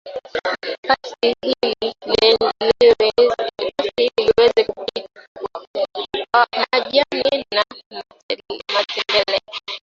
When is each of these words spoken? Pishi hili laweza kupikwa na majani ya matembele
Pishi 0.81 1.35
hili 1.41 1.95
laweza 4.37 4.65
kupikwa 4.67 5.67
na 5.73 6.67
majani 6.73 6.97
ya 6.97 7.05
matembele 8.73 9.41